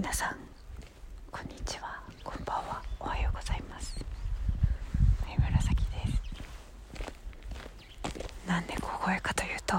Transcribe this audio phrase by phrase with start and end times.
[0.00, 0.36] 皆さん
[1.30, 2.00] こんにちは。
[2.24, 2.82] こんばんは。
[3.00, 4.02] おはようございます。
[5.38, 5.82] 紫で
[8.14, 8.48] す。
[8.48, 9.76] なんで小声かというと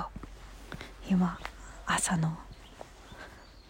[1.09, 1.39] 今
[1.87, 2.37] 朝の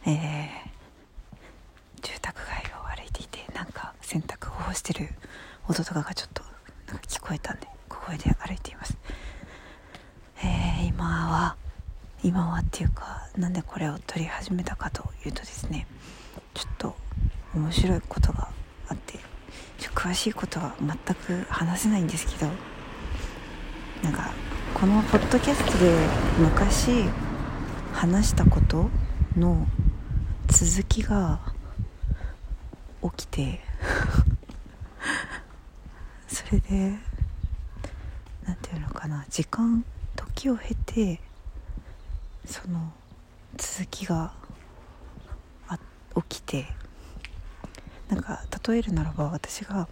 [0.06, 5.08] えー、住宅街を歩いていてなんか洗濯を干してる
[5.70, 6.44] 音とかがちょっと
[6.88, 8.98] なんか聞こえたんで小声で歩いています。
[10.44, 11.56] えー、今は
[12.22, 15.88] 今はっていうかなんでこれを撮り始めたかというとですね
[17.54, 18.50] 面白いことが
[18.88, 19.20] あって
[19.94, 22.52] 詳しいことは全く話せないんですけど
[24.04, 24.32] なんか
[24.74, 25.92] このポッドキャストで
[26.40, 27.06] 昔
[27.94, 28.90] 話したこと
[29.38, 29.68] の
[30.48, 31.40] 続きが
[33.04, 33.60] 起きて
[36.28, 36.98] それで
[38.44, 39.84] 何て言うのかな時間
[40.16, 41.22] 時を経て
[42.46, 42.92] その
[43.58, 44.34] 続きが
[45.68, 45.78] あ
[46.28, 46.68] 起きて
[48.12, 49.88] なんか例えるならば私が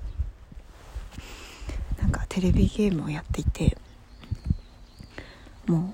[2.02, 3.78] なんかテレビゲームをやっていて
[5.66, 5.94] もう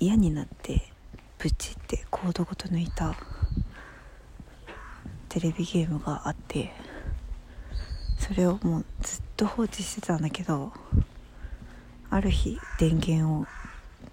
[0.00, 0.90] 嫌になって
[1.38, 3.14] ブチってコードごと抜いた
[5.28, 6.72] テレビゲームがあって
[8.18, 10.72] それをもうずっと放置してたんだけど
[12.08, 13.46] ある日電源を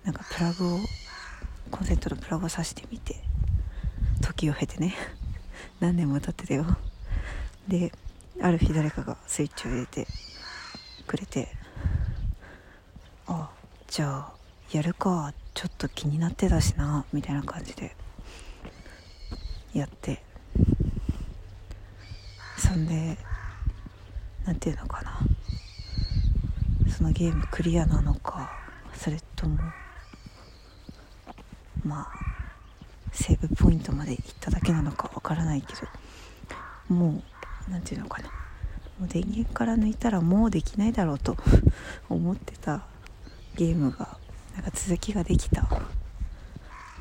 [0.03, 0.80] なんかプラグを
[1.72, 3.16] コンセントのプラグを挿してみて
[4.22, 4.94] 時を経てね
[5.80, 6.66] 何年も経ってたよ。
[7.67, 7.92] で
[8.42, 10.08] ある日誰かがスイッチを入れて
[11.08, 11.47] くれて
[13.28, 13.50] あ
[13.88, 14.33] じゃあ
[14.72, 17.95] やるかちょっと気になってたしなみたいな感じで
[19.73, 20.22] やって。
[22.58, 23.17] そんで
[24.45, 25.19] 何て言うのかな。
[26.89, 28.52] そのゲームクリアなのか
[28.94, 29.58] それとも
[31.84, 32.08] まあ
[33.11, 35.73] セーブポイントまで行っただけなのかわからないけ
[36.89, 37.23] どもう
[37.69, 38.30] 何て言うのかな。
[39.00, 41.36] もう電源から抜いたらもうできないだろうと
[42.09, 42.84] 思ってた
[43.56, 44.18] ゲームが
[44.56, 45.68] なんか続きができた。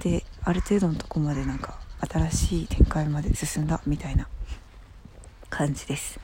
[0.00, 4.26] である程度のとこまでなんか新しい展開まで進んだみたいな
[5.50, 6.18] 感じです。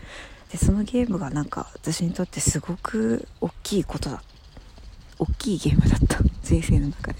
[0.50, 4.22] でそのゲームがなんか私にとってすごく大きいことだ。
[5.18, 6.18] 大きいゲームだった。
[6.42, 7.18] 人生の中で。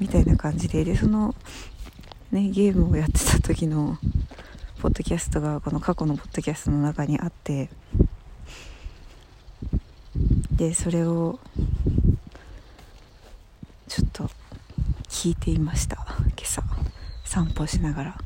[0.00, 0.84] みたいな感じで。
[0.84, 1.34] でその
[2.32, 3.98] ねゲームをやってた時の
[4.80, 7.68] ポッドキャストがこの過去のポッドキャストの中にあって
[10.52, 11.40] でそれを
[13.88, 14.30] ちょっと
[15.08, 15.96] 聞いていました。
[16.06, 16.62] 今朝。
[17.24, 18.18] 散歩しながら。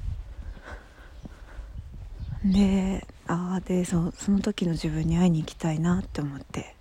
[2.44, 6.74] でああでそその時の自分に会いに行きたいなって思って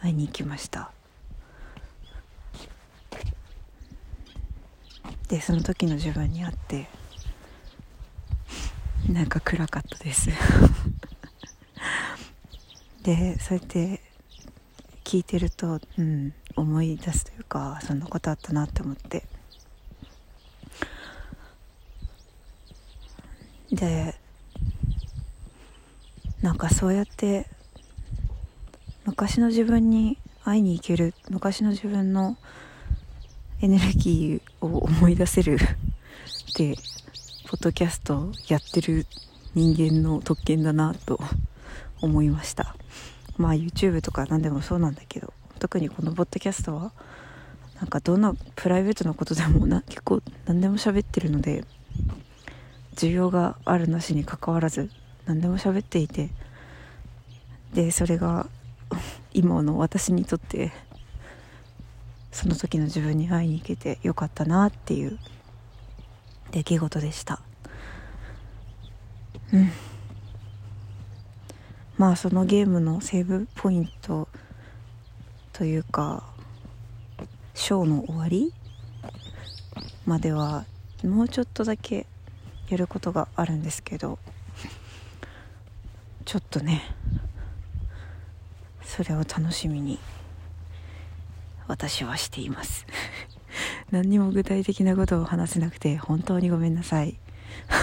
[0.00, 0.90] 会いに行きました。
[5.28, 6.88] でその時の自分に会って
[9.08, 10.28] なんか暗かったです。
[13.02, 14.02] でそうやって
[15.02, 19.24] 聞いてると、うん、思い出すというかそんなことあったなって思って。
[23.72, 24.14] で
[26.42, 27.46] なんかそうやって
[29.04, 32.36] 昔の自分に会いに行ける昔の自分の
[33.60, 35.58] エネルギーを思い出せるっ
[36.54, 36.76] て
[37.48, 39.06] ポッドキャストやってる
[39.54, 41.18] 人間の特権だなと
[42.02, 42.76] 思いました。
[43.38, 46.92] まあ YouTube とか何でもそうなんだけど特にこのポッドキャストは
[47.80, 51.64] なんかどんなプライベートなことでもな結構何でも喋ってるので
[52.96, 54.90] 需要があるなしにかかわらず
[55.24, 56.28] 何でも喋っていて
[57.72, 58.46] でそれが
[59.32, 60.70] 今の私にとって
[62.30, 65.18] その時の自分に会いに行けてよかったなっていう
[66.50, 67.40] 出来事でした。
[69.52, 69.70] うん。
[71.96, 74.28] まあそのゲームのセーブポイント
[75.52, 76.22] というか
[77.54, 78.54] ショーの終わり
[80.06, 80.64] までは
[81.02, 82.06] もうちょっとだけ
[82.68, 84.20] やることがあるんですけど
[86.24, 86.82] ちょっとね
[88.82, 89.98] それを楽しみに
[91.66, 92.86] 私はしています。
[93.90, 97.18] 何にも具体的なことを話せなくて本当にごめんなさい。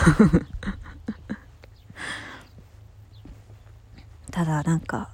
[4.31, 5.09] ただなんか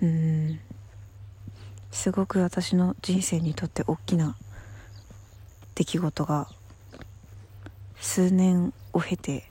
[0.00, 0.60] うん
[1.90, 4.36] すごく私の人生にとって大きな
[5.74, 6.48] 出来事が
[8.00, 9.48] 数年を経て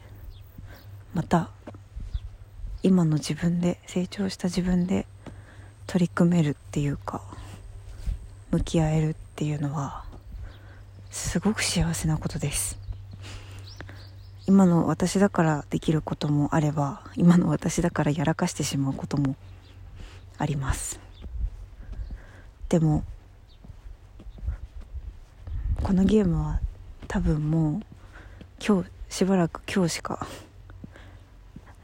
[1.14, 1.50] また
[2.84, 5.06] 今の自分で成長した自分で
[5.88, 7.22] 取り組めるっていうか
[8.54, 10.06] 向き合えるっていうのは
[11.10, 12.78] すごく幸せなことです。
[14.46, 19.36] 今の私だからできることもあれば今の私だからやらかしてしまうことも
[20.38, 21.00] あります。
[22.70, 23.04] でも
[25.82, 26.60] このゲームは
[27.08, 27.82] 多分もう
[28.64, 30.28] 今日しばらく今日しか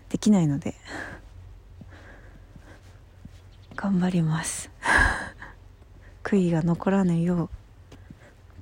[0.09, 0.75] できないので
[3.75, 4.69] 頑張ります。
[6.29, 7.49] 悔いが残らぬよう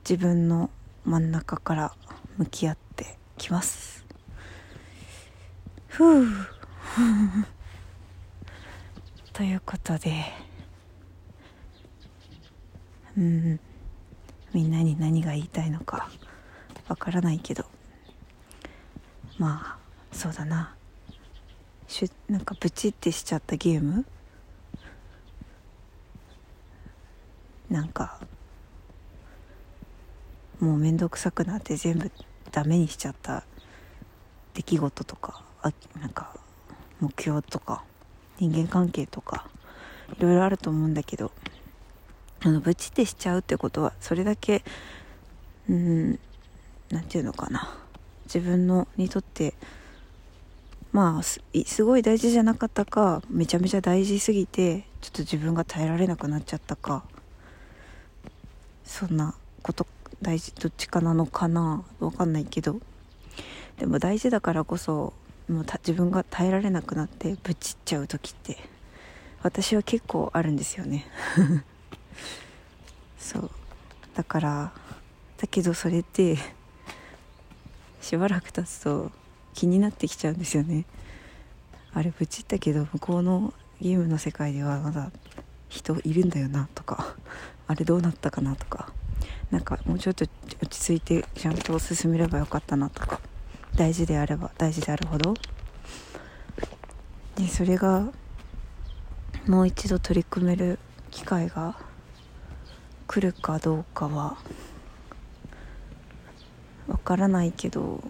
[0.10, 0.70] 自分の
[1.04, 1.94] 真ん中から
[2.38, 4.06] 向き合ってきます。
[5.90, 6.26] ふう。
[9.34, 10.24] ということで
[13.18, 13.60] うん。
[14.54, 16.10] みんなに何が言いたいのか
[16.88, 17.66] わからないけど。
[19.38, 20.74] まあそうだな。
[21.90, 24.06] しゅなんかブチってしちゃったゲーム
[27.78, 28.18] なんか
[30.60, 32.12] もう面倒くさくなって全部
[32.52, 33.44] ダメにしちゃった
[34.56, 36.36] 出来事とかあなんか
[37.00, 37.84] 目標とか
[38.40, 39.48] 人間関係とか
[40.18, 41.32] いろいろあると思うんだけど
[42.40, 44.64] あのブチってしちゃうってことはそれだけ
[45.70, 46.20] うん
[46.90, 47.78] 何て言うのかな。
[48.26, 49.54] 自分のにとって
[50.92, 57.04] まあすすごい大事じゃなかったかめちゃめちゃ大事すぎてちょっと自分が耐えられなくなっちゃったか
[58.88, 59.86] そんなこと
[60.22, 62.80] 大事どっちかなのかな分かんないけど。
[63.78, 65.14] でも大事だからこそ
[65.48, 68.58] もう自分が耐えられなくなってぶちっちゃう時って
[69.44, 71.06] 私は結構あるんですよね。
[73.20, 73.52] そう。
[74.16, 74.74] だから
[75.38, 76.38] だけどそれって
[78.02, 79.12] しばらく経つと
[79.54, 80.86] 気になってきちゃうんですよね。
[81.94, 85.12] あれブチったけど向こうのゲームの世界ではまだ
[85.70, 87.16] 人いるんだよなとか。
[87.68, 88.92] あれどうなったかなとか
[89.52, 90.26] なんかもうちょっと
[90.62, 93.20] 落ち着いてちゃんと進めればよかったなとか
[93.76, 95.34] 大事であれば大事であるほど。
[97.36, 98.08] でそれが
[99.48, 100.80] もう一度取り組める
[101.12, 101.78] 機会が
[103.08, 104.38] 来るかどうかは
[106.88, 108.04] わからないけど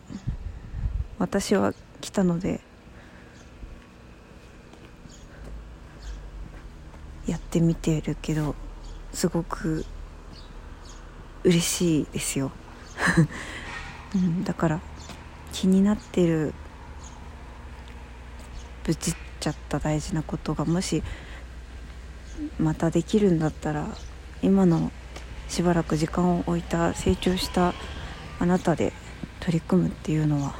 [1.19, 2.61] 私は来たので
[7.27, 8.55] やってみてるけど
[9.13, 9.85] すごく
[11.43, 12.51] 嬉しいですよ、
[14.15, 14.79] うん、だから
[15.53, 16.53] 気になってる
[18.83, 21.03] ぶちっちゃった大事なことがもし
[22.59, 23.87] またできるんだったら
[24.41, 24.91] 今の
[25.47, 27.73] しばらく時間を置いた成長した
[28.39, 28.93] あなたで
[29.39, 30.55] 取り組むっていうのは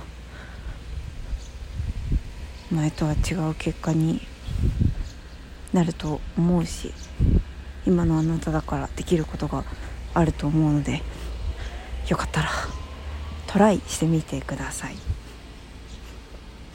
[2.72, 4.22] 前とは違う結果に
[5.74, 6.94] なると思うし。
[7.88, 9.64] 今のあなただからできることが
[10.14, 11.02] あると思うので
[12.10, 12.50] よかったら
[13.48, 14.96] トライしてみてください。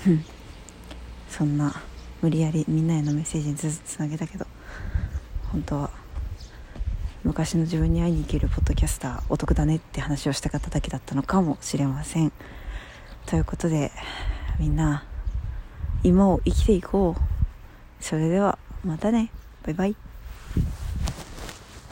[1.29, 1.82] そんな
[2.23, 4.47] 無理やりみんなへのメッセージにずつつなげたけど
[5.50, 5.91] 本当は
[7.25, 12.32] 昔の自分に会いに行けるポッドキャスターお得だねって話をしたかっただけだったのかもしれません。
[13.26, 13.93] ということで
[14.59, 15.05] みんな
[16.03, 17.23] 今を生きていこう。
[18.03, 19.31] それではまたね。
[19.62, 19.97] バイバイ。